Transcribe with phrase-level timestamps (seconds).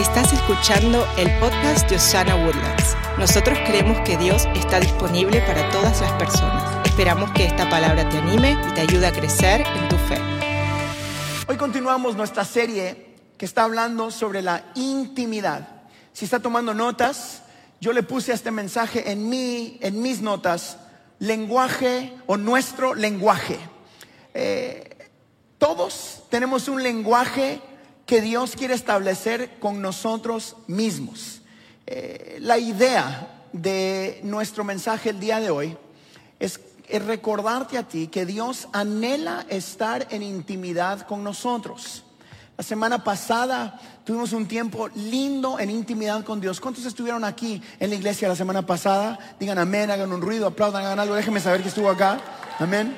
[0.00, 2.96] Estás escuchando el podcast de Osana Woodlands.
[3.18, 6.86] Nosotros creemos que Dios está disponible para todas las personas.
[6.86, 10.16] Esperamos que esta palabra te anime y te ayude a crecer en tu fe.
[11.48, 15.68] Hoy continuamos nuestra serie que está hablando sobre la intimidad.
[16.14, 17.42] Si está tomando notas,
[17.78, 20.78] yo le puse este mensaje en, mi, en mis notas,
[21.18, 23.58] lenguaje o nuestro lenguaje.
[24.32, 25.10] Eh,
[25.58, 27.60] todos tenemos un lenguaje
[28.10, 31.42] que Dios quiere establecer con nosotros mismos.
[31.86, 35.76] Eh, la idea de nuestro mensaje el día de hoy
[36.40, 42.02] es, recordarte a ti que Dios anhela estar en intimidad con nosotros.
[42.58, 46.60] La semana pasada tuvimos un tiempo lindo en intimidad con Dios.
[46.60, 49.36] ¿Cuántos estuvieron aquí en la iglesia la semana pasada?
[49.38, 52.20] Digan amén, hagan un ruido, aplaudan, hagan algo, déjenme saber que estuvo acá.
[52.58, 52.96] Amén.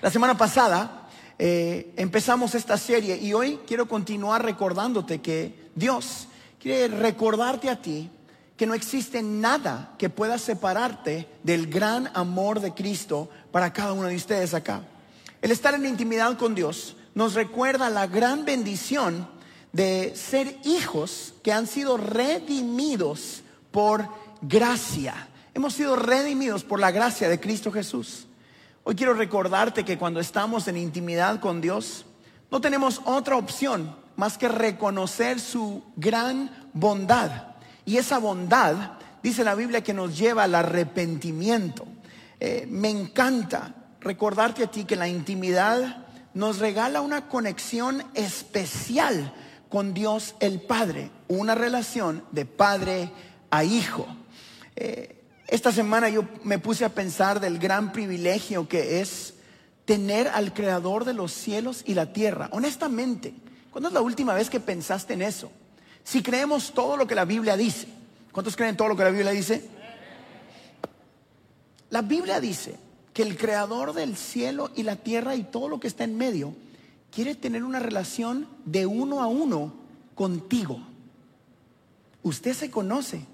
[0.00, 1.01] La semana pasada
[1.44, 6.28] eh, empezamos esta serie y hoy quiero continuar recordándote que Dios
[6.60, 8.08] quiere recordarte a ti
[8.56, 14.06] que no existe nada que pueda separarte del gran amor de Cristo para cada uno
[14.06, 14.84] de ustedes acá.
[15.40, 19.26] El estar en intimidad con Dios nos recuerda la gran bendición
[19.72, 24.06] de ser hijos que han sido redimidos por
[24.42, 25.26] gracia.
[25.54, 28.28] Hemos sido redimidos por la gracia de Cristo Jesús.
[28.84, 32.04] Hoy quiero recordarte que cuando estamos en intimidad con Dios,
[32.50, 37.54] no tenemos otra opción más que reconocer su gran bondad.
[37.84, 41.86] Y esa bondad, dice la Biblia, que nos lleva al arrepentimiento.
[42.40, 49.32] Eh, me encanta recordarte a ti que la intimidad nos regala una conexión especial
[49.68, 53.12] con Dios el Padre, una relación de padre
[53.48, 54.08] a hijo.
[54.74, 55.21] Eh,
[55.52, 59.34] esta semana yo me puse a pensar del gran privilegio que es
[59.84, 62.48] tener al creador de los cielos y la tierra.
[62.52, 63.34] Honestamente,
[63.70, 65.52] ¿cuándo es la última vez que pensaste en eso?
[66.04, 67.86] Si creemos todo lo que la Biblia dice,
[68.32, 69.68] ¿cuántos creen todo lo que la Biblia dice?
[71.90, 72.76] La Biblia dice
[73.12, 76.54] que el creador del cielo y la tierra y todo lo que está en medio
[77.10, 79.74] quiere tener una relación de uno a uno
[80.14, 80.80] contigo.
[82.22, 83.26] Usted se conoce.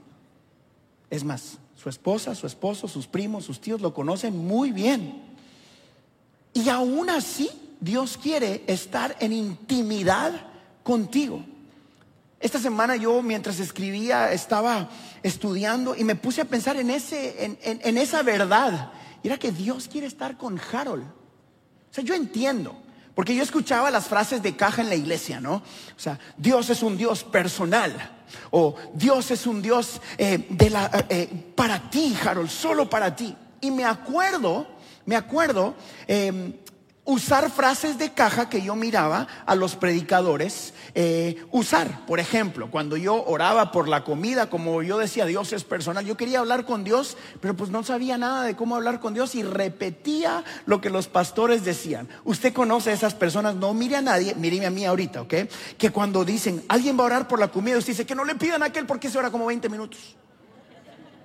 [1.10, 5.22] Es más, su esposa, su esposo, sus primos, sus tíos lo conocen muy bien.
[6.52, 10.32] Y aún así, Dios quiere estar en intimidad
[10.82, 11.44] contigo.
[12.40, 14.88] Esta semana yo mientras escribía estaba
[15.22, 18.90] estudiando y me puse a pensar en, ese, en, en esa verdad.
[19.22, 21.04] Y era que Dios quiere estar con Harold.
[21.04, 22.76] O sea, yo entiendo.
[23.14, 25.54] Porque yo escuchaba las frases de caja en la iglesia, ¿no?
[25.54, 28.17] O sea, Dios es un Dios personal.
[28.50, 33.14] O Dios es un Dios eh, de la, eh, eh, para ti, Harold, solo para
[33.14, 33.34] ti.
[33.60, 34.66] Y me acuerdo,
[35.06, 35.74] me acuerdo
[36.06, 36.52] em,
[37.08, 42.04] usar frases de caja que yo miraba a los predicadores eh, usar.
[42.04, 46.18] Por ejemplo, cuando yo oraba por la comida, como yo decía, Dios es personal, yo
[46.18, 49.42] quería hablar con Dios, pero pues no sabía nada de cómo hablar con Dios y
[49.42, 52.10] repetía lo que los pastores decían.
[52.24, 55.34] Usted conoce a esas personas, no mire a nadie, míreme a mí ahorita, ¿ok?
[55.78, 58.34] Que cuando dicen, alguien va a orar por la comida, usted dice que no le
[58.34, 60.14] pidan a aquel porque se ora como 20 minutos.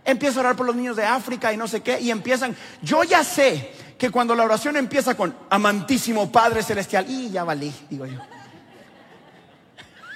[0.06, 3.04] Empieza a orar por los niños de África y no sé qué, y empiezan, yo
[3.04, 8.06] ya sé que cuando la oración empieza con amantísimo Padre Celestial, y ya valí, digo
[8.06, 8.20] yo.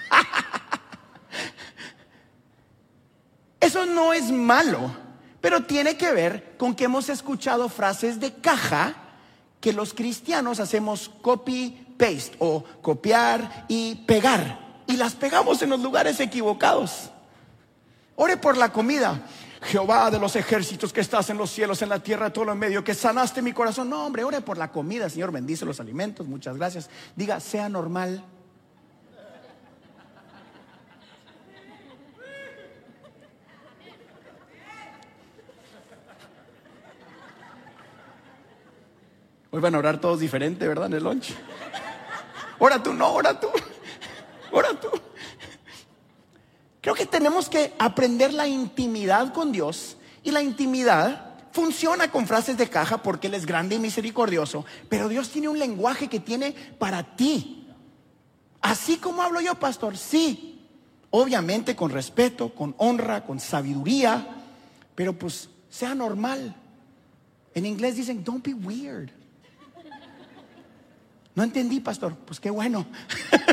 [3.59, 4.91] Eso no es malo,
[5.41, 8.95] pero tiene que ver con que hemos escuchado frases de caja
[9.59, 14.65] que los cristianos hacemos copy-paste o copiar y pegar.
[14.87, 17.09] Y las pegamos en los lugares equivocados.
[18.15, 19.21] Ore por la comida.
[19.61, 22.59] Jehová de los ejércitos que estás en los cielos, en la tierra, todo lo en
[22.59, 23.89] medio, que sanaste mi corazón.
[23.89, 26.89] No, hombre, ore por la comida, Señor, bendice los alimentos, muchas gracias.
[27.15, 28.23] Diga, sea normal.
[39.49, 40.87] Hoy van a orar todos diferente, ¿verdad?
[40.87, 41.33] En el lunch.
[42.59, 43.47] Ora tú, no, ora tú.
[44.51, 44.89] Ora tú.
[46.87, 52.57] Creo que tenemos que aprender la intimidad con Dios y la intimidad funciona con frases
[52.57, 56.53] de caja porque Él es grande y misericordioso, pero Dios tiene un lenguaje que tiene
[56.79, 57.67] para ti.
[58.61, 60.65] Así como hablo yo, pastor, sí,
[61.09, 64.25] obviamente con respeto, con honra, con sabiduría,
[64.95, 66.55] pero pues sea normal.
[67.53, 69.11] En inglés dicen, don't be weird.
[71.35, 72.87] No entendí, pastor, pues qué bueno.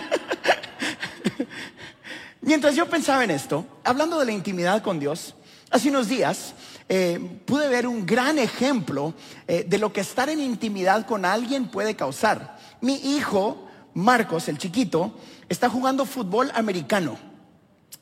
[2.45, 5.35] Mientras yo pensaba en esto, hablando de la intimidad con Dios,
[5.71, 6.53] hace unos días
[6.91, 9.15] eh, pude ver un gran ejemplo
[9.49, 12.59] eh, de lo que estar en intimidad con alguien puede causar.
[12.83, 15.19] Mi hijo, Marcos, el chiquito,
[15.49, 17.17] está jugando fútbol americano.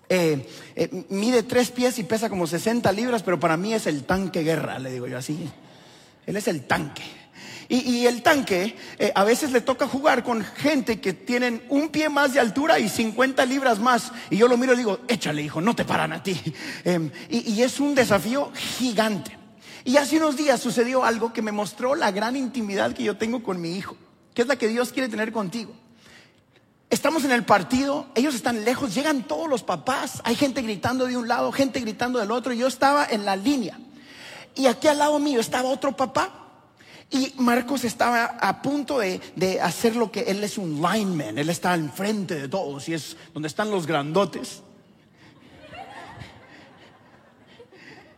[0.09, 0.45] eh,
[1.09, 4.81] mide tres pies y pesa como 60 libras, pero para mí es el tanque guerra,
[4.81, 5.49] le digo yo así.
[6.27, 7.22] Él es el tanque.
[7.69, 12.09] Y, el tanque eh, a veces le toca jugar con gente que tienen un pie
[12.09, 14.13] más de altura y 50 libras más.
[14.31, 16.41] Y yo lo miro y digo, échale hijo, no te paran a ti.
[16.85, 19.43] Em, y es un desafío gigante.
[19.85, 23.43] Y hace unos días sucedió algo que me mostró la gran intimidad que yo tengo
[23.43, 23.97] con mi hijo,
[24.35, 25.73] que es la que Dios quiere tener contigo.
[26.89, 31.17] Estamos en el partido, ellos están lejos, llegan todos los papás, hay gente gritando de
[31.17, 33.79] un lado, gente gritando del otro, y yo estaba en la línea.
[34.55, 36.42] Y aquí al lado mío estaba otro papá.
[37.13, 39.21] Y Marcos estaba a punto de,
[39.63, 43.49] hacer lo que él es un lineman, él está enfrente de todos y es donde
[43.49, 44.63] están los grandotes.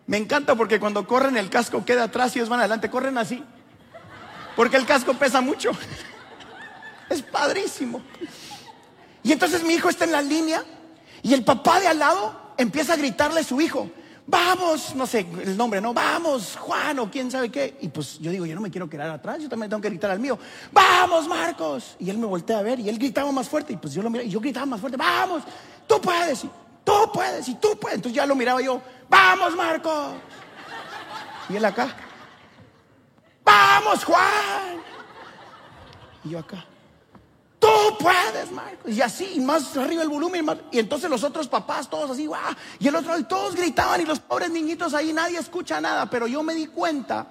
[0.07, 3.43] Me encanta porque cuando corren el casco queda atrás y ellos van adelante, corren así.
[4.55, 5.73] Porque el casco pesa mucho.
[7.11, 8.01] Es padrísimo.
[9.23, 10.65] Y entonces mi hijo está en la línea
[11.23, 13.91] y el papá de al lado empieza a gritarle a su hijo,
[14.27, 17.77] vamos, no sé el nombre, no, vamos, Juan o quién sabe qué.
[17.81, 20.11] Y pues yo digo, yo no me quiero quedar atrás, yo también tengo que gritar
[20.11, 20.39] al mío,
[20.73, 21.97] vamos, Marcos.
[21.99, 24.11] Y él me voltea a ver y él gritaba más fuerte y pues yo lo
[24.11, 25.43] miraba y yo gritaba más fuerte, vamos,
[25.87, 26.51] tú puedes, y
[26.85, 27.97] tú puedes y tú puedes.
[27.97, 30.15] Entonces ya lo miraba yo, vamos, Marcos.
[31.49, 31.95] Y él acá,
[33.45, 34.83] vamos, Juan.
[36.25, 36.65] Y yo acá.
[37.65, 38.93] Tú puedes, Marcos.
[38.93, 40.47] Y así, y más arriba el volumen.
[40.71, 42.55] Y, entonces los otros papás, todos así, ¡guau!
[42.79, 44.03] Y el otro, y todos gritaban.
[44.03, 46.11] Y los pobres niñitos ahí, nadie escucha nada.
[46.11, 47.27] Pero yo me di cuenta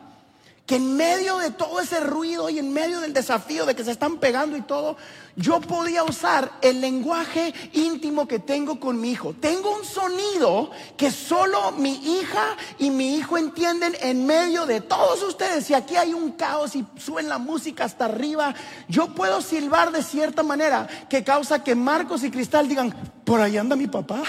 [0.65, 3.91] que en medio de todo ese ruido y en medio del desafío de que se
[3.91, 4.95] están pegando y todo,
[5.35, 9.35] yo podía usar el lenguaje íntimo que tengo con mi hijo.
[9.37, 15.21] Tengo un sonido que solo mi hija y mi hijo entienden en medio de todos
[15.23, 15.65] ustedes.
[15.65, 18.55] Si aquí hay un caos y suena la música hasta arriba,
[18.87, 22.95] yo puedo silbar de cierta manera que causa que Marcos y Cristal digan,
[23.25, 24.23] por ahí anda mi papá.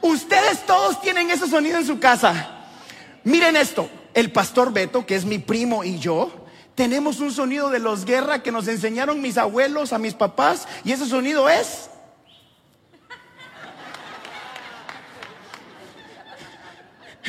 [0.00, 2.50] Ustedes todos tienen ese sonido en su casa.
[3.24, 6.30] Miren esto el pastor Beto, que es mi primo, y yo,
[6.74, 10.92] tenemos un sonido de los guerra que nos enseñaron mis abuelos, a mis papás, y
[10.92, 11.90] ese sonido es...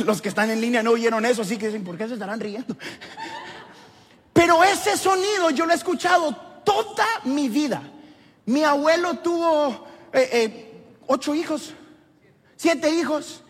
[0.03, 2.39] Los que están en línea no oyeron eso, así que dicen, ¿por qué se estarán
[2.39, 2.75] riendo?
[4.33, 6.35] Pero ese sonido yo lo he escuchado
[6.65, 7.81] toda mi vida.
[8.45, 11.73] Mi abuelo tuvo eh, eh, ocho hijos,
[12.57, 13.44] siete hijos.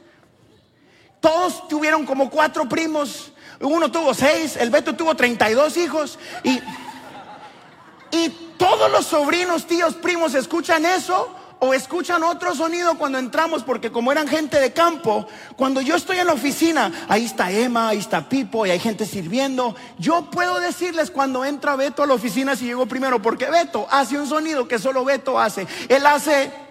[1.26, 3.32] Todos tuvieron como cuatro primos.
[3.60, 6.20] Uno tuvo seis, el Beto tuvo 32 hijos.
[6.44, 6.62] Y,
[8.12, 8.30] y
[8.60, 14.12] todos los sobrinos, tíos, primos escuchan eso o escuchan otro sonido cuando entramos, porque como
[14.12, 15.26] eran gente de campo,
[15.56, 19.08] cuando yo estoy en la oficina, ahí está Emma, ahí está Pipo y hay gente
[19.08, 23.88] sirviendo, yo puedo decirles cuando entra Beto a la oficina si llegó primero, porque Beto
[23.90, 25.66] hace un sonido que solo Beto hace.
[25.90, 26.65] Él hace...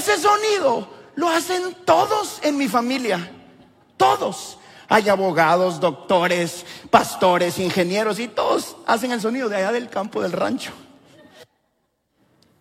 [0.00, 3.30] Ese sonido lo hacen todos en mi familia.
[3.98, 4.56] Todos.
[4.88, 10.32] Hay abogados, doctores, pastores, ingenieros y todos hacen el sonido de allá del campo del
[10.32, 10.72] rancho.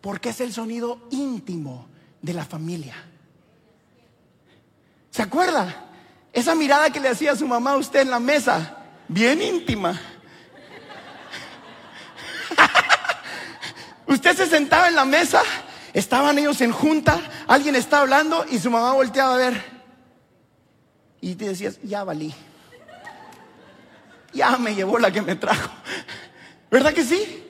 [0.01, 1.87] Porque es el sonido íntimo
[2.21, 2.95] de la familia.
[5.09, 5.85] ¿Se acuerda?
[6.33, 9.97] Esa mirada que le hacía su mamá a usted en la mesa, bien íntima.
[14.07, 15.41] usted se sentaba en la mesa
[15.93, 19.63] Estaban ellos en junta, alguien está hablando y su mamá volteaba a ver.
[21.21, 22.33] Y te decías, ya valí.
[24.33, 25.71] Ya me llevó la que me trajo.
[26.69, 27.43] ¿Verdad que sí?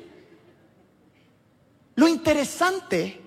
[1.96, 3.22] Lo interesante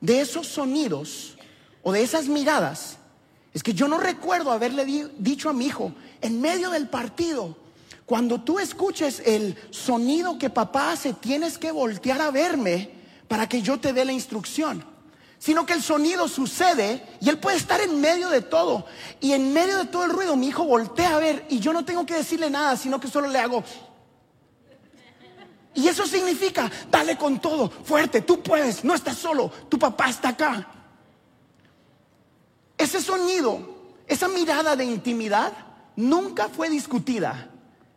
[0.00, 1.36] de esos sonidos
[1.82, 2.98] o de esas miradas
[3.52, 7.56] es que yo no recuerdo haberle dicho a mi hijo, en medio del partido,
[8.06, 13.62] cuando tú escuches el sonido que papá hace, tienes que voltear a verme para que
[13.62, 14.84] yo te dé la instrucción,
[15.38, 18.86] sino que el sonido sucede y él puede estar en medio de todo.
[19.20, 21.84] Y en medio de todo el ruido mi hijo voltea a ver y yo no
[21.84, 23.64] tengo que decirle nada, sino que solo le hago...
[25.74, 30.28] Y eso significa, dale con todo, fuerte, tú puedes, no estás solo, tu papá está
[30.28, 30.68] acá.
[32.76, 33.58] Ese sonido,
[34.06, 35.50] esa mirada de intimidad,
[35.96, 37.50] nunca fue discutida,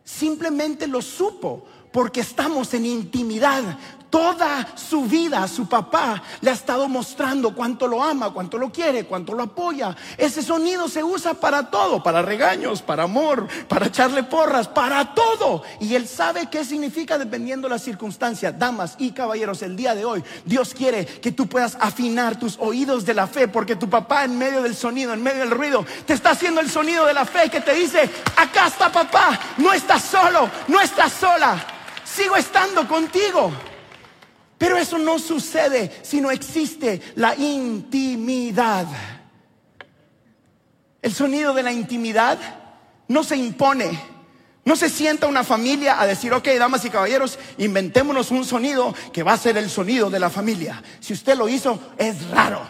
[0.04, 3.78] simplemente lo supo porque estamos en intimidad.
[4.16, 9.04] Toda su vida su papá le ha estado mostrando cuánto lo ama, cuánto lo quiere,
[9.04, 9.94] cuánto lo apoya.
[10.16, 15.64] Ese sonido se usa para todo, para regaños, para amor, para echarle porras, para todo.
[15.80, 18.52] Y él sabe qué significa dependiendo la circunstancia.
[18.52, 23.04] Damas y caballeros, el día de hoy Dios quiere que tú puedas afinar tus oídos
[23.04, 26.14] de la fe, porque tu papá en medio del sonido, en medio del ruido, te
[26.14, 30.02] está haciendo el sonido de la fe que te dice, acá está papá, no estás
[30.04, 31.66] solo, no estás sola
[32.06, 33.52] sigo estando contigo.
[34.58, 38.86] Pero eso no sucede si no existe la intimidad.
[41.02, 42.38] El sonido de la intimidad
[43.08, 44.16] no se impone.
[44.64, 49.22] No se sienta una familia a decir, ok, damas y caballeros, inventémonos un sonido que
[49.22, 50.82] va a ser el sonido de la familia.
[50.98, 52.66] Si usted lo hizo, es raro.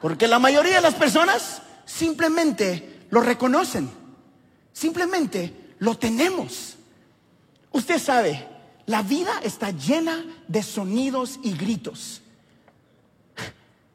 [0.00, 3.90] Porque la mayoría de las personas simplemente lo reconocen.
[4.72, 6.76] Simplemente lo tenemos.
[7.72, 8.46] Usted sabe,
[8.86, 12.20] la vida está llena de sonidos y gritos.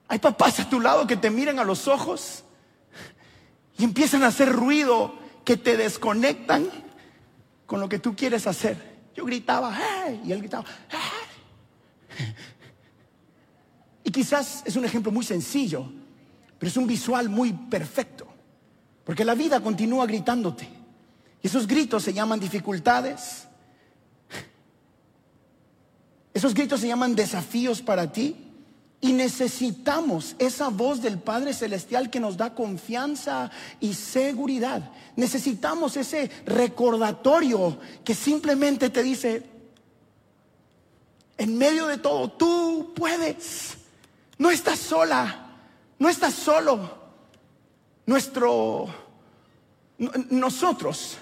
[0.07, 2.43] Hay papás a tu lado que te miran a los ojos
[3.77, 5.13] y empiezan a hacer ruido
[5.45, 6.67] que te desconectan
[7.67, 8.97] con lo que tú quieres hacer.
[9.15, 10.21] Yo gritaba, ¡Hey!
[10.25, 12.25] y él gritaba, ¡Hey!
[14.03, 15.91] Y quizás es un ejemplo muy sencillo,
[16.57, 18.25] pero es un visual muy perfecto,
[19.03, 20.67] porque la vida continúa gritándote.
[21.43, 23.47] Y esos gritos se llaman dificultades,
[26.39, 28.33] esos gritos se llaman desafíos para ti.
[29.01, 34.89] Y necesitamos esa voz del Padre Celestial que nos da confianza y seguridad.
[35.17, 39.43] Necesitamos ese recordatorio que simplemente te dice,
[41.37, 43.73] en medio de todo, tú puedes.
[44.37, 45.57] No estás sola,
[45.97, 46.99] no estás solo.
[48.05, 48.87] Nuestro,
[50.29, 51.17] nosotros,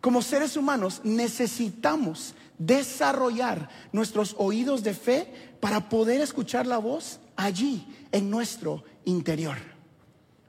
[0.00, 2.34] como seres humanos, necesitamos
[2.66, 9.56] desarrollar nuestros oídos de fe para poder escuchar la voz allí en nuestro interior.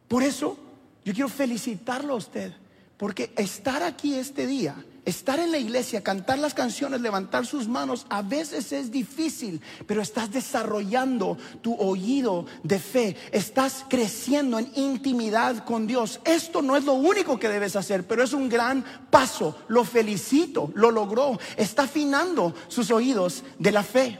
[0.08, 0.58] Por eso
[1.04, 2.54] yo quiero felicitarlo a usted,
[2.98, 8.06] porque estar aquí este día, estar en la iglesia, cantar las canciones, levantar sus manos,
[8.10, 15.66] a veces es difícil, pero estás desarrollando tu oído de fe, estás creciendo en intimidad
[15.66, 16.20] con Dios.
[16.24, 19.58] Esto no es lo único que debes hacer, pero es un gran paso.
[19.68, 24.20] Lo felicito, lo logró, está afinando sus oídos de la fe.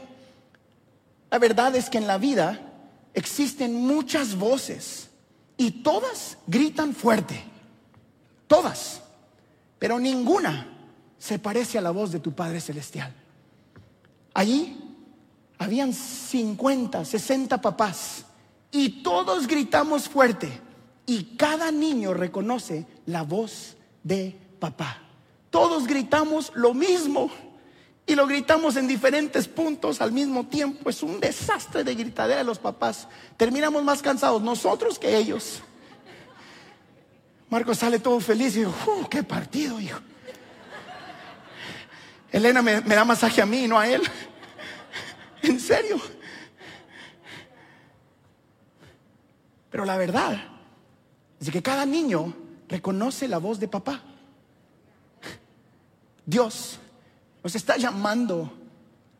[1.30, 2.60] La verdad es que en la vida
[3.14, 5.08] existen muchas voces
[5.56, 7.42] y todas gritan fuerte.
[8.46, 9.00] Todas.
[9.78, 10.73] Pero ninguna
[11.24, 13.10] se parece a la voz de tu Padre Celestial.
[14.34, 14.76] Allí
[15.56, 18.26] habían 50, 60 papás
[18.70, 20.60] y todos gritamos fuerte
[21.06, 24.98] y cada niño reconoce la voz de papá.
[25.48, 27.30] Todos gritamos lo mismo
[28.06, 30.90] y lo gritamos en diferentes puntos al mismo tiempo.
[30.90, 33.08] Es un desastre de gritadera de los papás.
[33.38, 35.62] Terminamos más cansados nosotros que ellos.
[37.48, 40.00] Marco sale todo feliz y dijo, uh, qué partido, hijo.
[42.34, 44.02] Elena me, da masaje a mí, no a él.
[45.42, 46.00] En serio.
[49.70, 50.42] Pero la verdad
[51.38, 52.34] es que cada niño
[52.68, 54.02] reconoce la voz de papá.
[56.26, 56.80] Dios
[57.44, 58.52] nos está llamando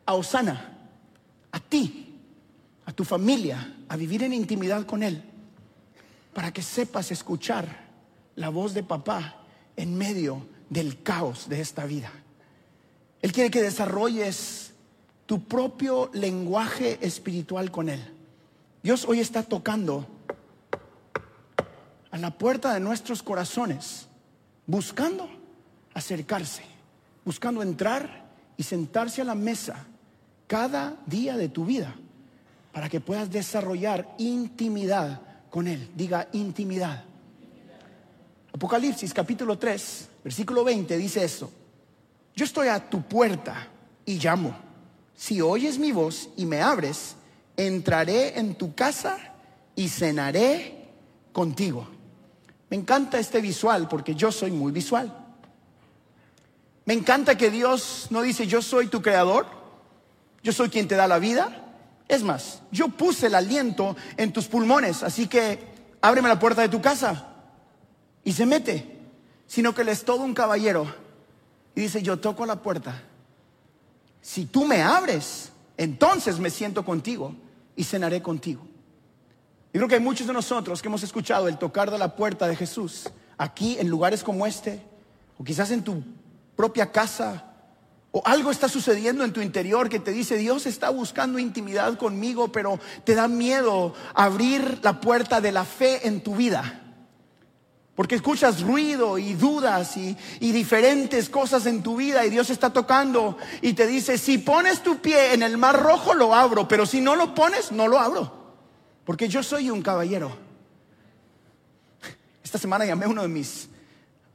[0.05, 0.77] a Osana,
[1.53, 2.19] a ti,
[2.85, 5.23] a tu familia, a vivir en intimidad con Él,
[6.33, 7.65] para que sepas escuchar
[8.35, 9.37] la voz de papá
[9.77, 12.11] en medio del caos de esta vida.
[13.25, 14.73] Él quiere que desarrolles
[15.25, 18.13] tu propio lenguaje espiritual con Él.
[18.83, 20.05] Dios hoy está tocando
[22.11, 24.05] a la puerta de nuestros corazones,
[24.67, 25.27] buscando
[25.95, 26.75] acercarse
[27.25, 28.23] buscando entrar
[28.55, 29.83] y sentarse a la mesa
[30.45, 31.95] cada día de tu vida
[32.71, 35.89] para que puedas desarrollar intimidad con Él.
[35.95, 37.03] Diga intimidad.
[38.53, 41.49] Apocalipsis capítulo 3, versículo 20 dice esto.
[42.35, 43.67] Yo estoy a tu puerta
[44.05, 44.55] y llamo.
[45.15, 47.15] Si oyes mi voz y me abres,
[47.55, 49.17] entraré en tu casa
[49.75, 50.89] y cenaré
[51.31, 51.87] contigo.
[52.69, 55.15] Me encanta este visual porque yo soy muy visual.
[56.83, 59.47] Me encanta que Dios no dice yo soy tu creador,
[60.43, 61.61] yo soy quien te da la vida.
[62.07, 65.59] Es más, yo puse el aliento en tus pulmones, así que
[66.01, 67.29] ábreme la puerta de tu casa
[68.23, 68.99] y se mete,
[69.47, 71.04] sino que él es todo un caballero
[71.75, 73.03] y dice yo toco la puerta.
[74.21, 77.35] Si tú me abres, entonces me siento contigo
[77.75, 78.65] y cenaré contigo.
[79.73, 82.47] Yo creo que hay muchos de nosotros que hemos escuchado el tocar de la puerta
[82.47, 84.81] de Jesús aquí en lugares como este,
[85.37, 86.01] o quizás en tu
[86.55, 87.51] propia casa,
[88.11, 92.49] o algo está sucediendo en tu interior que te dice, Dios está buscando intimidad conmigo,
[92.49, 96.84] pero te da miedo abrir la puerta de la fe en tu vida.
[97.95, 103.37] Porque escuchas ruido y dudas y, diferentes cosas en tu vida y Dios está tocando
[103.61, 106.99] y te dice, si pones tu pie en el mar rojo lo abro, pero si
[106.99, 108.45] no lo pones, no lo abro.
[109.05, 110.35] Porque yo soy un caballero.
[112.43, 113.69] Esta semana llamé a uno de mis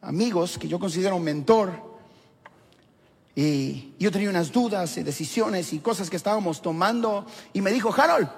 [0.01, 1.71] amigos que yo considero un mentor
[3.35, 7.27] Y yo tenía unas dudas y decisiones y cosas que estábamos tomando.
[7.53, 8.29] Y me dijo, Harold,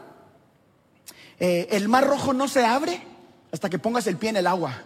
[1.38, 3.00] eh, el mar rojo no se abre
[3.52, 4.82] hasta que pongas el pie en el agua.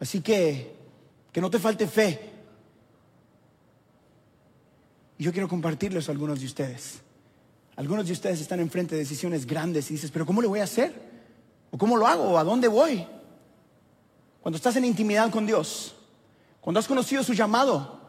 [0.00, 0.74] Así que
[1.34, 2.30] que no te falte fe.
[5.18, 7.00] Y yo quiero compartirles a algunos de ustedes.
[7.74, 10.64] Algunos de ustedes están enfrente de decisiones grandes y dices, pero ¿cómo lo voy a
[10.64, 10.94] hacer?
[11.72, 12.22] ¿O cómo lo hago?
[12.22, 13.04] ¿O a dónde voy?
[14.40, 15.96] Cuando estás en intimidad con Dios,
[16.60, 18.00] cuando has conocido su llamado,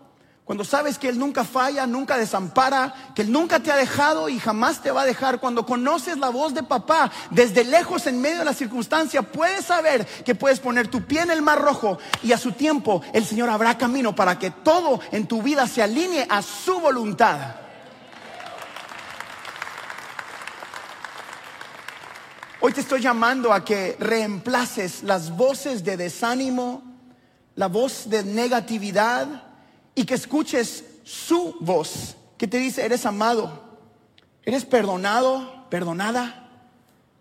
[0.45, 4.37] cuando sabes que Él nunca falla, nunca desampara, que Él nunca te ha dejado y
[4.37, 5.39] jamás te va a dejar.
[5.39, 10.05] Cuando conoces la voz de papá desde lejos en medio de la circunstancia, puedes saber
[10.05, 13.49] que puedes poner tu pie en el mar rojo y a su tiempo el Señor
[13.49, 17.55] habrá camino para que todo en tu vida se alinee a su voluntad.
[22.61, 26.83] Hoy te estoy llamando a que reemplaces las voces de desánimo,
[27.55, 29.54] la voz de negatividad
[29.95, 33.63] y que escuches su voz que te dice, eres amado,
[34.43, 36.49] eres perdonado, perdonada,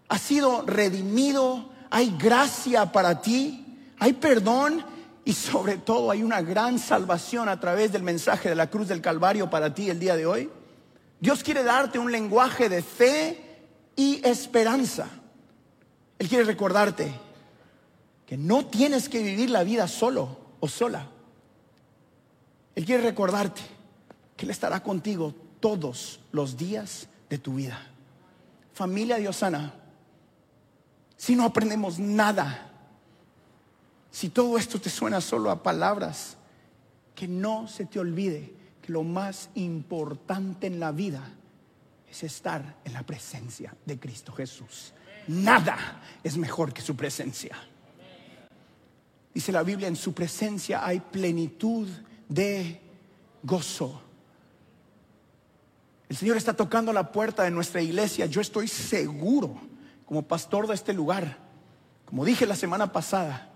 [0.08, 3.64] has sido redimido, hay gracia para ti,
[3.98, 4.84] hay perdón
[5.24, 9.00] y sobre todo hay una gran salvación a través del mensaje de la cruz del
[9.00, 10.50] Calvario para ti el día de hoy.
[11.20, 13.40] Dios quiere darte un lenguaje de fe
[13.96, 15.08] y esperanza.
[16.18, 17.12] Él quiere recordarte
[18.26, 21.08] que no tienes que vivir la vida solo o sola.
[22.74, 23.62] Él quiere recordarte
[24.36, 27.80] que Él estará contigo todos los días de tu vida.
[28.72, 29.74] Familia Diosana,
[31.16, 32.70] si no aprendemos nada,
[34.10, 36.36] si todo esto te suena solo a palabras,
[37.14, 38.52] que no se te olvide
[38.82, 41.22] que lo más importante en la vida
[42.10, 44.92] es estar en la presencia de Cristo Jesús.
[45.28, 47.56] Nada es mejor que su presencia.
[49.32, 51.88] Dice la Biblia, en su presencia hay plenitud
[52.34, 52.80] de
[53.42, 54.00] gozo.
[56.08, 58.26] El Señor está tocando la puerta de nuestra iglesia.
[58.26, 59.60] Yo estoy seguro,
[60.04, 61.38] como pastor de este lugar,
[62.04, 63.50] como dije la semana pasada,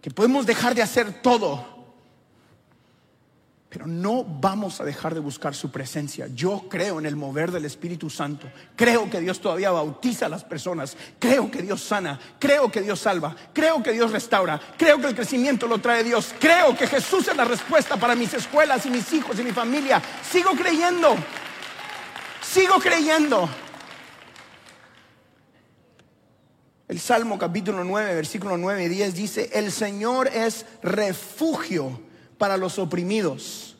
[0.00, 1.73] que podemos dejar de hacer todo
[3.74, 6.28] pero no vamos a dejar de buscar su presencia.
[6.32, 8.46] Yo creo en el mover del Espíritu Santo.
[8.76, 10.96] Creo que Dios todavía bautiza a las personas.
[11.18, 12.20] Creo que Dios sana.
[12.38, 13.34] Creo que Dios salva.
[13.52, 14.60] Creo que Dios restaura.
[14.78, 16.36] Creo que el crecimiento lo trae Dios.
[16.38, 20.00] Creo que Jesús es la respuesta para mis escuelas y mis hijos y mi familia.
[20.22, 21.16] Sigo creyendo.
[22.42, 23.48] Sigo creyendo.
[26.86, 32.13] El Salmo capítulo 9, versículo 9 y 10 dice, el Señor es refugio
[32.44, 33.74] para los oprimidos,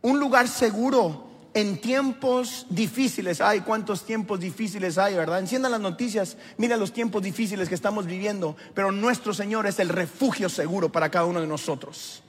[0.00, 3.42] un lugar seguro en tiempos difíciles.
[3.42, 5.40] Ay, cuántos tiempos difíciles hay, ¿verdad?
[5.40, 9.90] Enciendan las noticias, miren los tiempos difíciles que estamos viviendo, pero nuestro Señor es el
[9.90, 12.22] refugio seguro para cada uno de nosotros.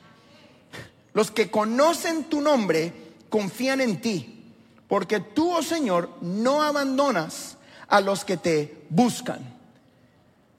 [1.14, 2.92] Los que conocen tu nombre
[3.30, 4.44] confían en ti,
[4.90, 7.56] porque tú, oh Señor, no abandonas
[7.88, 9.40] a los que te buscan.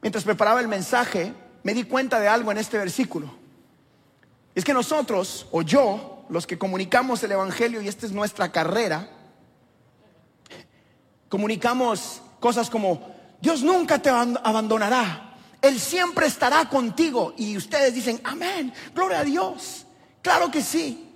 [0.01, 3.44] Mientras preparaba el mensaje, me di cuenta de algo en este versículo.
[4.55, 9.09] Es que nosotros, o yo, los que comunicamos el Evangelio, y esta es nuestra carrera,
[11.29, 17.35] comunicamos cosas como, Dios nunca te abandonará, Él siempre estará contigo.
[17.37, 19.87] Y ustedes dicen, amén, gloria a Dios.
[20.23, 21.11] Claro que sí.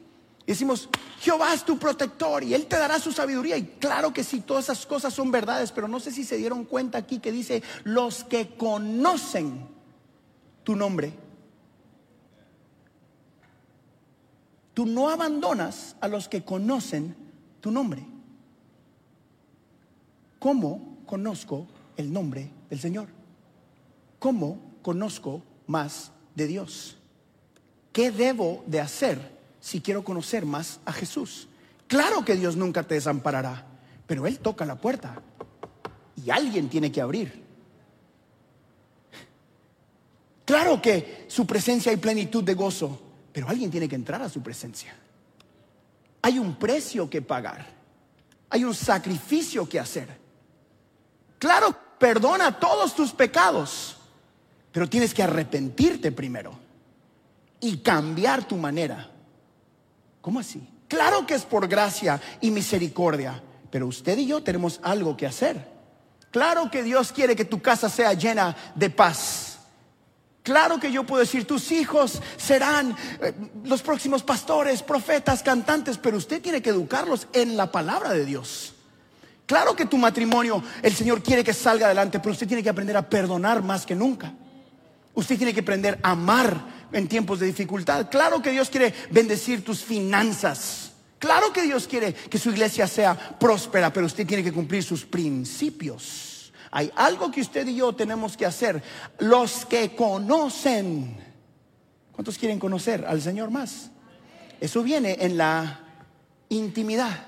[0.45, 0.89] Y decimos,
[1.21, 3.57] Jehová es tu protector y Él te dará su sabiduría.
[3.57, 6.65] Y claro que sí, todas esas cosas son verdades, pero no sé si se dieron
[6.65, 9.69] cuenta aquí que dice, los que conocen
[10.65, 11.28] tu nombre
[14.79, 17.17] Tú no abandonas a los que conocen
[17.61, 18.07] tu nombre.
[20.39, 23.09] ¿Cómo conozco el nombre del Señor?
[24.21, 26.97] ¿Cómo conozco más de Dios?
[27.91, 31.49] ¿Qué debo de hacer si quiero conocer más a Jesús?
[31.89, 33.67] Claro que Dios nunca te desamparará,
[34.07, 35.21] pero Él toca la puerta
[36.25, 37.43] y alguien tiene que abrir.
[40.45, 43.08] Claro que su presencia hay plenitud de gozo,
[43.39, 44.93] pero alguien tiene que entrar a su presencia.
[46.23, 47.65] Hay un precio que pagar.
[48.51, 50.09] Hay un sacrificio que hacer.
[51.39, 53.97] Claro, perdona todos tus pecados,
[54.73, 56.59] pero tienes que arrepentirte primero
[57.61, 59.09] y cambiar tu manera.
[60.21, 60.69] ¿Cómo así?
[60.89, 65.65] Claro que es por gracia y misericordia, pero usted y yo tenemos algo que hacer.
[66.33, 69.58] Claro que Dios quiere que tu casa sea llena de paz
[70.49, 73.35] Claro que yo puedo decir, tus hijos serán eh,
[73.65, 78.73] los próximos pastores, profetas, cantantes, pero usted tiene que educarlos en la palabra de Dios.
[79.45, 82.97] Claro que tu matrimonio, el Señor quiere que salga adelante, pero usted tiene que aprender
[82.97, 84.33] a perdonar más que nunca.
[85.13, 88.11] Usted tiene que aprender a amar en tiempos de dificultad.
[88.11, 90.93] Claro que Dios quiere bendecir tus finanzas.
[91.19, 95.05] Claro que Dios quiere que su iglesia sea próspera, pero usted tiene que cumplir sus
[95.05, 96.28] principios.
[96.71, 98.83] Hay algo que usted y yo tenemos que hacer.
[99.19, 101.17] Los que conocen,
[102.13, 103.91] ¿cuántos quieren conocer al Señor más?
[104.61, 105.81] Eso viene en la
[106.49, 107.27] intimidad.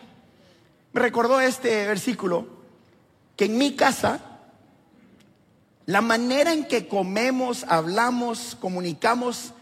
[0.92, 2.46] Me recordó este versículo
[3.36, 4.20] que en mi casa
[5.86, 9.54] la manera en que comemos, hablamos, comunicamos,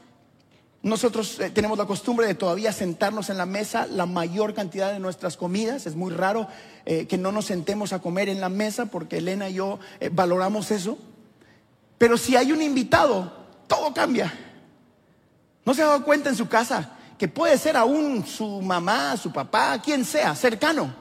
[0.82, 5.00] nosotros eh, tenemos la costumbre de todavía sentarnos en la mesa la mayor cantidad de
[5.00, 5.86] nuestras comidas.
[5.86, 6.46] Es muy raro
[6.86, 10.08] eh, que no nos sentemos a comer en la mesa porque Elena y yo eh,
[10.12, 10.96] valoramos eso.
[11.98, 13.32] Pero si hay un invitado,
[13.66, 14.32] todo cambia.
[15.64, 19.32] ¿No se ha dado cuenta en su casa que puede ser aún su mamá, su
[19.32, 20.94] papá, quien sea, cercano?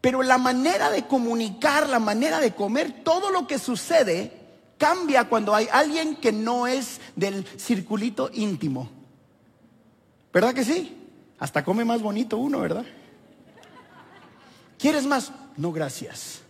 [0.00, 4.39] Pero la manera de comunicar, la manera de comer, todo lo que sucede
[4.80, 8.90] cambia cuando hay alguien que no es del circulito íntimo.
[10.32, 10.96] ¿Verdad que sí?
[11.38, 12.86] Hasta come más bonito uno, ¿verdad?
[14.78, 15.32] ¿Quieres más?
[15.58, 16.40] No, gracias.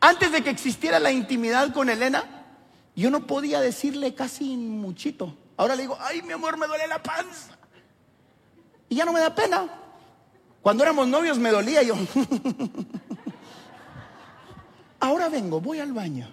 [0.00, 2.24] Antes de que existiera la intimidad con Elena,
[2.96, 5.36] yo no podía decirle casi muchito.
[5.56, 7.56] Ahora le digo, ay, mi amor, me duele la panza.
[8.88, 9.68] Y ya no me da pena.
[10.62, 11.94] Cuando éramos novios me dolía yo.
[15.02, 16.28] Ahora vengo, voy al baño.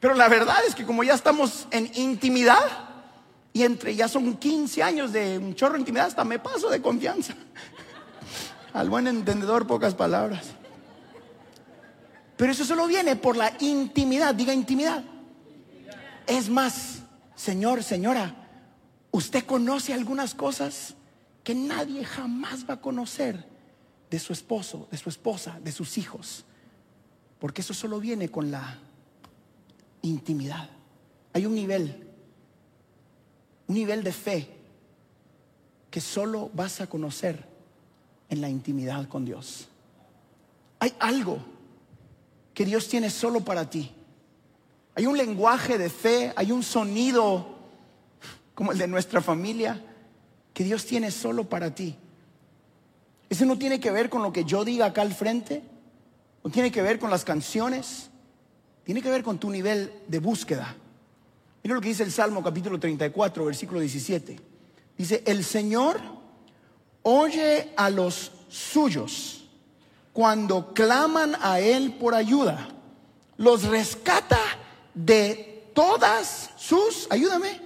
[0.00, 2.62] Pero la verdad es que como ya estamos en intimidad,
[3.52, 6.80] y entre ya son 15 años de un chorro de intimidad, hasta me paso de
[6.80, 7.34] confianza.
[8.72, 10.46] Al buen entendedor, pocas palabras.
[12.36, 15.04] Pero eso solo viene por la intimidad, diga intimidad.
[16.26, 17.02] Es más,
[17.36, 18.34] señor, señora,
[19.14, 20.94] Usted conoce algunas cosas
[21.44, 23.46] que nadie jamás va a conocer
[24.10, 26.44] de su esposo, de su esposa, de sus hijos.
[27.38, 28.78] Porque eso solo viene con la
[30.02, 30.68] intimidad.
[31.32, 32.08] Hay un nivel,
[33.66, 34.48] un nivel de fe
[35.90, 37.44] que solo vas a conocer
[38.28, 39.68] en la intimidad con Dios.
[40.78, 41.38] Hay algo
[42.52, 43.90] que Dios tiene solo para ti.
[44.94, 47.54] Hay un lenguaje de fe, hay un sonido
[48.54, 49.84] como el de nuestra familia,
[50.52, 51.96] que Dios tiene solo para ti.
[53.34, 55.60] Ese no tiene que ver con lo que yo diga acá al frente,
[56.44, 58.08] no tiene que ver con las canciones,
[58.84, 60.76] tiene que ver con tu nivel de búsqueda.
[61.60, 64.38] Mira lo que dice el Salmo capítulo 34, versículo 17.
[64.96, 66.00] Dice, el Señor
[67.02, 69.48] oye a los suyos
[70.12, 72.68] cuando claman a Él por ayuda.
[73.36, 74.38] Los rescata
[74.94, 77.60] de todas sus, ayúdame,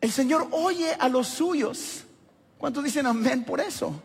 [0.00, 2.06] El Señor oye a los suyos.
[2.60, 3.98] ¿Cuántos dicen amén por eso?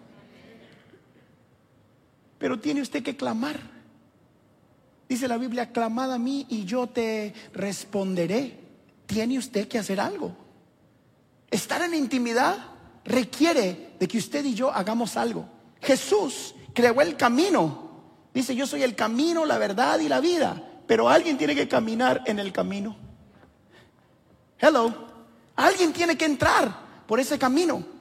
[2.37, 3.59] Pero tiene usted que clamar.
[5.09, 8.57] Dice la Biblia, clamad a mí y yo te responderé.
[9.07, 10.33] Tiene usted que hacer algo.
[11.51, 12.55] Estar en intimidad
[13.03, 15.49] requiere de que usted y yo hagamos algo.
[15.81, 18.03] Jesús creó el camino.
[18.33, 20.63] Dice, yo soy el camino, la verdad y la vida.
[20.87, 22.95] Pero alguien tiene que caminar en el camino.
[24.57, 25.07] Hello.
[25.57, 27.94] Alguien tiene que entrar por ese camino.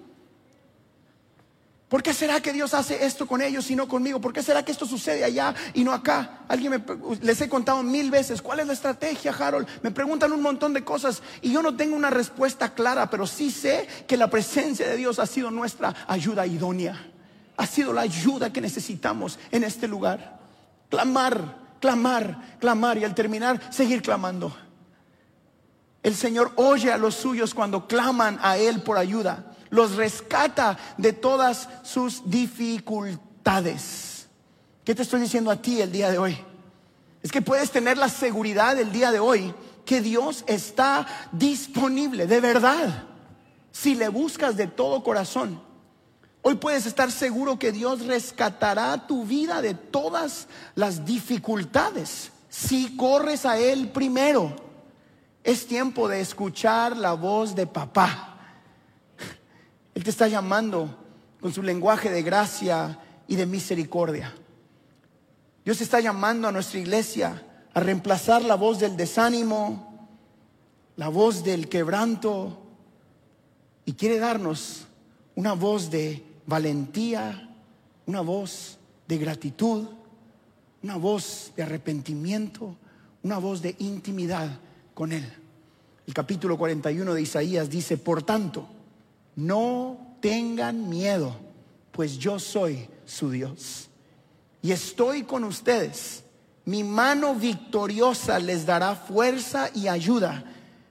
[1.94, 4.20] ¿Por qué será que Dios hace esto con ellos y no conmigo?
[4.20, 6.40] ¿Por qué será que esto sucede allá y no acá?
[6.48, 6.83] Alguien me,
[7.22, 9.68] les he contado mil veces, ¿cuál es la estrategia, Harold?
[9.80, 13.48] Me preguntan un montón de cosas y yo no tengo una respuesta clara, pero sí
[13.48, 17.00] sé que la presencia de Dios ha sido nuestra ayuda idónea.
[17.57, 20.40] Ha sido la ayuda que necesitamos en este lugar.
[20.90, 24.52] Clamar, clamar, clamar y al terminar seguir clamando.
[26.02, 29.54] El Señor oye a los suyos cuando claman a Él por ayuda.
[29.74, 34.28] Los rescata de todas sus dificultades.
[34.84, 36.38] ¿Qué te estoy diciendo a ti el día de hoy?
[37.24, 39.52] Es que puedes tener la seguridad el día de hoy
[39.84, 43.02] que Dios está disponible, de verdad.
[43.72, 45.60] Si le buscas de todo corazón.
[46.42, 53.44] Hoy puedes estar seguro que Dios rescatará tu vida de todas las dificultades si corres
[53.44, 54.54] a Él primero.
[55.42, 58.34] Es tiempo de escuchar la voz de papá.
[59.94, 60.98] Él te está llamando
[61.40, 64.35] con su lenguaje de gracia y de misericordia.
[65.64, 70.09] Dios está llamando a nuestra iglesia a reemplazar la voz del desánimo,
[70.96, 72.61] la voz del quebranto,
[73.85, 74.87] y quiere darnos
[75.35, 77.50] una voz de valentía,
[78.07, 78.78] una voz
[79.09, 79.88] de gratitud,
[80.83, 82.76] una voz de arrepentimiento,
[83.22, 84.48] una voz de intimidad
[84.92, 85.30] con Él.
[86.07, 88.68] El capítulo 41 de Isaías dice, por tanto,
[89.37, 91.37] no tengan miedo,
[91.92, 93.88] pues yo soy su Dios.
[94.62, 96.25] Y estoy con ustedes
[96.66, 100.44] Mi mano victoriosa les dará fuerza y ayuda.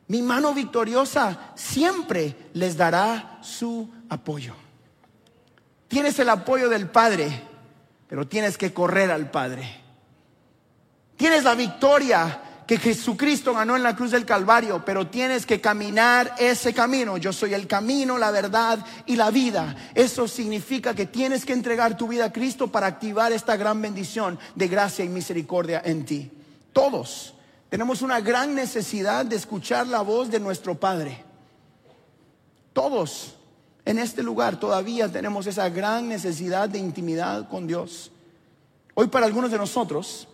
[0.07, 4.53] Mi mano victoriosa siempre les dará su apoyo.
[5.87, 7.41] Tienes el apoyo del Padre,
[8.07, 9.67] pero tienes que correr al Padre.
[11.17, 16.35] Tienes la victoria que Jesucristo ganó en la cruz del Calvario, pero tienes que caminar
[16.37, 17.17] ese camino.
[17.17, 19.75] Yo soy el camino, la verdad y la vida.
[19.93, 24.39] Eso significa que tienes que entregar tu vida a Cristo para activar esta gran bendición
[24.55, 26.31] de gracia y misericordia en ti.
[26.71, 27.33] Todos
[27.69, 31.23] tenemos una gran necesidad de escuchar la voz de nuestro Padre.
[32.71, 33.35] Todos
[33.85, 38.11] en este lugar todavía tenemos esa gran necesidad de intimidad con Dios.
[38.93, 40.27] Hoy para algunos de nosotros,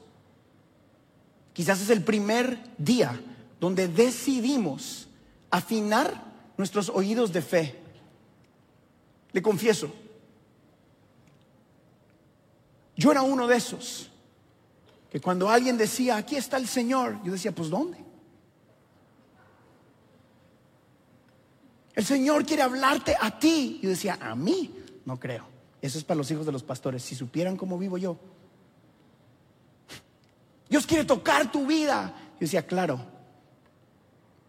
[1.60, 3.20] Quizás es el primer día
[3.60, 5.10] donde decidimos
[5.52, 6.24] afinar
[6.56, 7.76] nuestros oídos de fe.
[9.34, 9.92] Le confieso,
[12.96, 14.10] yo era uno de esos
[15.12, 17.98] que cuando alguien decía, aquí está el Señor, yo decía, pues ¿dónde?
[21.94, 23.82] El Señor quiere hablarte a ti.
[23.84, 25.44] Yo decía, a mí, no creo.
[25.82, 27.04] Eso es para los hijos de los pastores.
[27.04, 28.18] Si supieran cómo vivo yo,
[30.70, 32.14] Dios quiere tocar tu vida.
[32.34, 33.06] Yo decía, claro,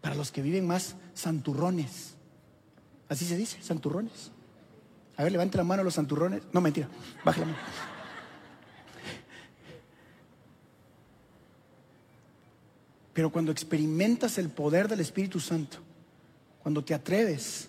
[0.01, 2.15] para los que viven más santurrones.
[3.09, 4.31] Así se dice, santurrones.
[5.17, 6.43] A ver, levante la mano los santurrones.
[6.53, 6.87] No, mentira,
[7.25, 7.57] baje la mano.
[13.13, 15.79] Pero cuando experimentas el poder del Espíritu Santo,
[16.61, 17.67] cuando te atreves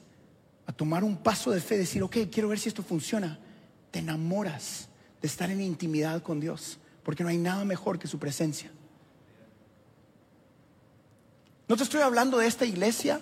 [0.67, 3.39] a tomar un paso de fe, decir, ok, quiero ver si esto funciona,
[3.91, 4.89] te enamoras
[5.21, 8.71] de estar en intimidad con Dios porque no hay nada mejor que su presencia.
[11.69, 13.21] No te estoy hablando de esta iglesia,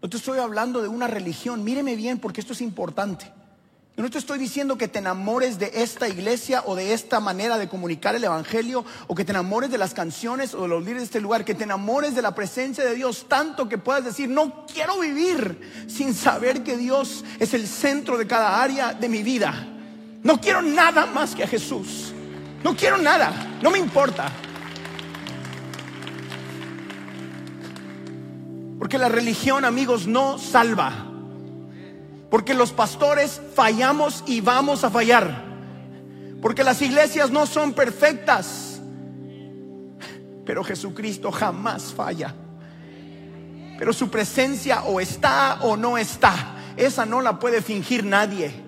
[0.00, 3.32] no te estoy hablando de una religión, míreme bien porque esto es importante.
[3.96, 7.56] Yo no te estoy diciendo que te enamores de esta iglesia o de esta manera
[7.56, 11.00] de comunicar el Evangelio o que te enamores de las canciones o de los líderes
[11.00, 14.28] de este lugar, que te enamores de la presencia de Dios tanto que puedas decir,
[14.28, 19.22] no quiero vivir sin saber que Dios es el centro de cada área de mi
[19.22, 19.66] vida.
[20.22, 22.12] No quiero nada más que a Jesús.
[22.62, 24.30] No quiero nada, no me importa.
[28.78, 30.92] Porque la religión, amigos, no salva.
[32.30, 35.44] Porque los pastores fallamos y vamos a fallar.
[36.42, 38.80] Porque las iglesias no son perfectas.
[40.44, 42.34] Pero Jesucristo jamás falla.
[43.78, 46.54] Pero su presencia o está o no está.
[46.76, 48.65] Esa no la puede fingir nadie.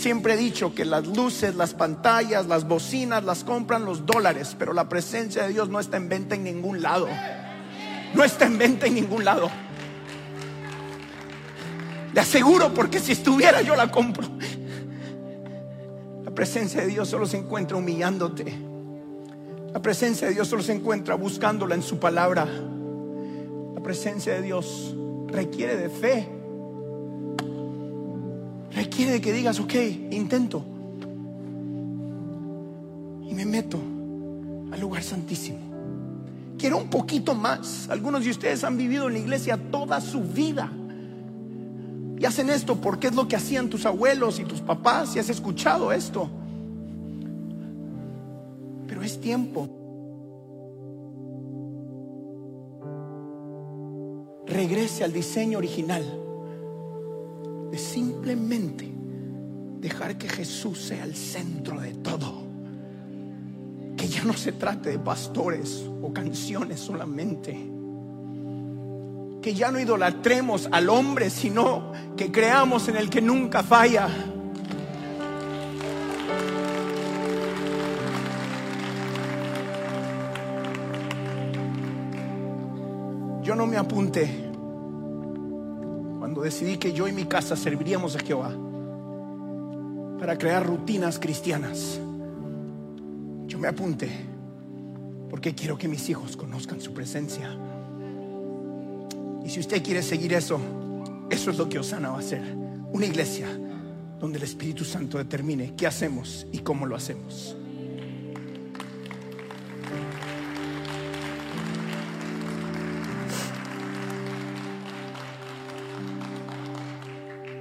[0.00, 4.72] Siempre he dicho que las luces, las pantallas, las bocinas las compran los dólares, pero
[4.72, 7.06] la presencia de Dios no está en venta en ningún lado.
[8.14, 9.50] No está en venta en ningún lado.
[12.14, 14.26] Le aseguro porque si estuviera yo la compro.
[16.24, 18.56] La presencia de Dios solo se encuentra humillándote.
[19.70, 22.46] La presencia de Dios solo se encuentra buscándola en su palabra.
[23.74, 24.96] La presencia de Dios
[25.28, 26.39] requiere de fe
[29.00, 29.74] requiere que digas, ok,
[30.10, 30.62] intento.
[33.26, 33.78] Y me meto
[34.72, 35.58] al lugar santísimo.
[36.58, 37.88] Quiero un poquito más.
[37.88, 40.70] Algunos de ustedes han vivido en la iglesia toda su vida.
[42.18, 45.30] Y hacen esto porque es lo que hacían tus abuelos y tus papás y has
[45.30, 46.28] escuchado esto.
[48.86, 49.68] Pero es tiempo.
[54.46, 56.04] Regrese al diseño original
[57.70, 58.89] de simplemente
[59.80, 62.44] dejar que Jesús sea el centro de todo.
[63.96, 67.52] Que ya no se trate de pastores o canciones solamente.
[69.42, 74.08] Que ya no idolatremos al hombre, sino que creamos en el que nunca falla.
[83.42, 84.50] Yo no me apunté
[86.42, 88.52] decidí que yo y mi casa serviríamos a Jehová
[90.20, 91.98] para crear rutinas cristianas,
[93.46, 94.10] yo me apunté
[95.30, 97.56] porque quiero que mis hijos conozcan su presencia.
[99.42, 100.60] Y si usted quiere seguir eso,
[101.30, 102.42] eso es lo que Osana va a hacer.
[102.92, 103.48] Una iglesia
[104.18, 107.56] donde el Espíritu Santo determine qué hacemos y cómo lo hacemos.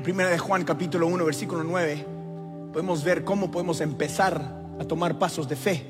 [0.04, 2.09] Primera de Juan capítulo 1 versículo 9
[2.72, 5.86] podemos ver cómo podemos empezar a tomar pasos de fe.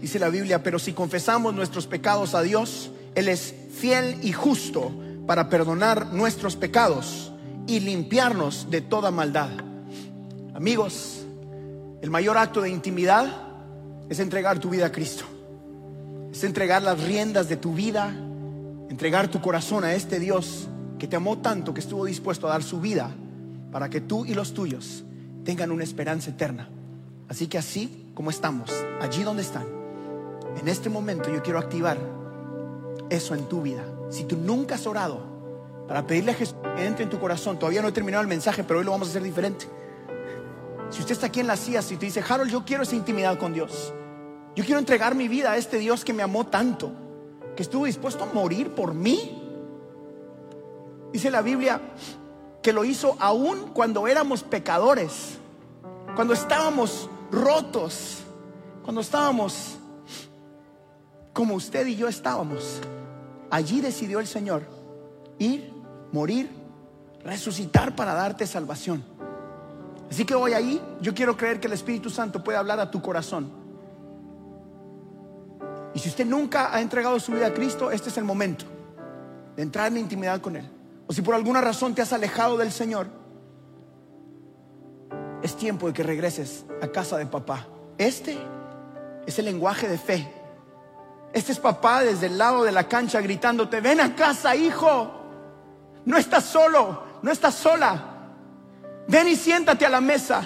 [0.00, 4.92] Dice la Biblia, pero si confesamos nuestros pecados a Dios, Él es fiel y justo
[5.26, 7.32] para perdonar nuestros pecados
[7.66, 9.50] y limpiarnos de toda maldad.
[10.54, 11.24] Amigos,
[12.02, 13.26] el mayor acto de intimidad
[14.08, 15.24] es entregar tu vida a Cristo.
[16.30, 18.14] Es entregar las riendas de tu vida,
[18.90, 22.62] entregar tu corazón a este Dios que te amó tanto que estuvo dispuesto a dar
[22.62, 23.10] su vida
[23.72, 25.05] para que tú y los tuyos
[25.46, 26.68] tengan una esperanza eterna.
[27.28, 29.66] Así que así como estamos, allí donde están,
[30.60, 31.96] en este momento yo quiero activar
[33.08, 33.82] eso en tu vida.
[34.10, 35.20] Si tú nunca has orado
[35.88, 38.64] para pedirle a Jesús que entre en tu corazón, todavía no he terminado el mensaje,
[38.64, 39.66] pero hoy lo vamos a hacer diferente.
[40.90, 43.38] Si usted está aquí en la silla y te dice, Harold, yo quiero esa intimidad
[43.38, 43.94] con Dios.
[44.56, 46.90] Yo quiero entregar mi vida a este Dios que me amó tanto,
[47.54, 49.42] que estuvo dispuesto a morir por mí.
[51.12, 51.80] Dice la Biblia
[52.66, 55.38] que lo hizo aún cuando éramos pecadores,
[56.16, 58.24] cuando estábamos rotos,
[58.82, 59.76] cuando estábamos
[61.32, 62.80] como usted y yo estábamos.
[63.52, 64.64] Allí decidió el Señor
[65.38, 65.72] ir,
[66.10, 66.50] morir,
[67.22, 69.04] resucitar para darte salvación.
[70.10, 73.00] Así que hoy ahí yo quiero creer que el Espíritu Santo puede hablar a tu
[73.00, 73.48] corazón.
[75.94, 78.64] Y si usted nunca ha entregado su vida a Cristo, este es el momento
[79.54, 80.75] de entrar en intimidad con Él.
[81.06, 83.06] O si por alguna razón te has alejado del Señor,
[85.42, 87.66] es tiempo de que regreses a casa de papá.
[87.98, 88.36] Este
[89.26, 90.32] es el lenguaje de fe.
[91.32, 95.12] Este es papá desde el lado de la cancha gritándote, ven a casa, hijo.
[96.04, 98.12] No estás solo, no estás sola.
[99.08, 100.42] Ven y siéntate a la mesa.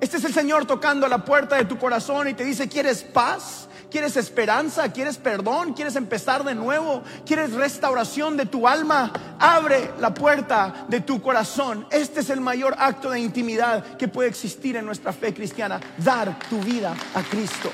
[0.00, 3.02] Este es el Señor tocando a la puerta de tu corazón y te dice, ¿quieres
[3.02, 3.65] paz?
[3.90, 4.92] ¿Quieres esperanza?
[4.92, 5.72] ¿Quieres perdón?
[5.72, 7.02] ¿Quieres empezar de nuevo?
[7.24, 9.12] ¿Quieres restauración de tu alma?
[9.38, 11.86] Abre la puerta de tu corazón.
[11.90, 15.80] Este es el mayor acto de intimidad que puede existir en nuestra fe cristiana.
[15.98, 17.70] Dar tu vida a Cristo.